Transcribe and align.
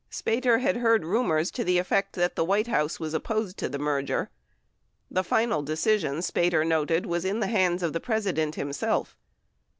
Spater 0.09 0.61
had 0.61 0.77
heard 0.77 1.05
rumors 1.05 1.51
to 1.51 1.63
the 1.63 1.77
effect 1.77 2.13
that 2.13 2.35
the 2.35 2.43
White 2.43 2.65
House 2.65 2.99
was 2.99 3.13
opposed 3.13 3.59
to 3.59 3.69
the 3.69 3.77
merger; 3.77 4.31
the 5.11 5.23
final 5.23 5.61
decision, 5.61 6.21
Spater 6.23 6.65
noted, 6.65 7.05
was 7.05 7.23
in 7.23 7.39
the 7.39 7.45
hands 7.45 7.83
of 7.83 7.93
the 7.93 7.99
President, 7.99 8.55
himself. 8.55 9.15